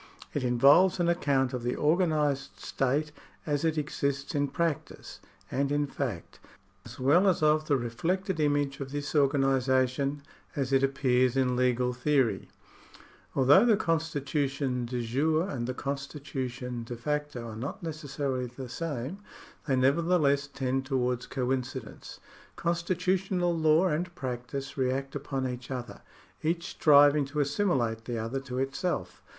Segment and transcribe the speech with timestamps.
[0.33, 3.11] It involves an account of the organised state
[3.45, 5.19] as it exists in practice
[5.51, 6.39] and in fact,
[6.87, 10.23] as well as of the 110 THE STATE [§40 reflected image of this organisation
[10.55, 12.47] as it appears in legal theor3\
[13.35, 19.19] Although the constitution de jure and the constitution de facto are not necessarily the same,
[19.67, 22.19] they nevertheless tend towards coincidence.
[22.55, 26.01] Constitutional law and practice react upon each other,
[26.41, 29.21] each striving to assimilate the other to it self.